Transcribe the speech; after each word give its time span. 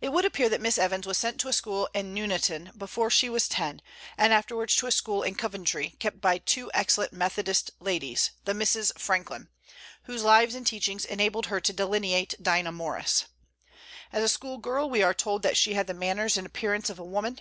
It 0.00 0.10
would 0.10 0.24
appear 0.24 0.48
that 0.48 0.60
Miss 0.60 0.78
Evans 0.78 1.08
was 1.08 1.18
sent 1.18 1.40
to 1.40 1.48
a 1.48 1.52
school 1.52 1.88
in 1.92 2.14
Nuneaton 2.14 2.70
before 2.76 3.10
she 3.10 3.28
was 3.28 3.48
ten, 3.48 3.82
and 4.16 4.32
afterwards 4.32 4.76
to 4.76 4.86
a 4.86 4.92
school 4.92 5.24
in 5.24 5.34
Coventry, 5.34 5.96
kept 5.98 6.20
by 6.20 6.38
two 6.38 6.70
excellent 6.72 7.12
Methodist 7.12 7.72
ladies, 7.80 8.30
the 8.44 8.54
Misses 8.54 8.92
Franklin, 8.96 9.48
whose 10.04 10.22
lives 10.22 10.54
and 10.54 10.64
teachings 10.64 11.04
enabled 11.04 11.46
her 11.46 11.60
to 11.60 11.72
delineate 11.72 12.40
Dinah 12.40 12.70
Morris. 12.70 13.24
As 14.12 14.22
a 14.22 14.28
school 14.28 14.58
girl 14.58 14.88
we 14.88 15.02
are 15.02 15.12
told 15.12 15.42
that 15.42 15.56
she 15.56 15.74
had 15.74 15.88
the 15.88 15.94
manners 15.94 16.36
and 16.36 16.46
appearance 16.46 16.88
of 16.88 17.00
a 17.00 17.04
woman. 17.04 17.40